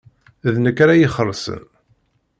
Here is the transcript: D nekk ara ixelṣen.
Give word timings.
D 0.53 0.55
nekk 0.63 0.77
ara 0.83 0.95
ixelṣen. 1.05 1.63